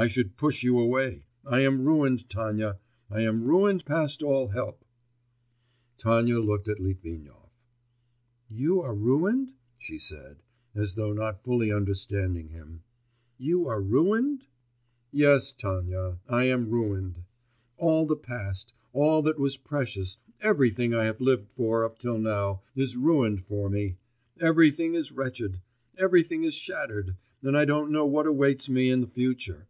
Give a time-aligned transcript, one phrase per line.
[0.00, 2.78] I should push you away, I am ruined, Tanya,
[3.10, 4.84] I am ruined past all help.'
[5.96, 7.48] Tatyana looked at Litvinov.
[8.48, 12.84] 'You are ruined?' she said, as though not fully understanding him.
[13.38, 14.44] 'You are ruined?'
[15.10, 17.24] 'Yes, Tanya, I am ruined.
[17.76, 22.62] All the past, all that was precious, everything I have lived for up till now,
[22.76, 23.96] is ruined for me;
[24.40, 25.60] everything is wretched,
[25.96, 29.66] everything is shattered, and I don't know what awaits me in the future.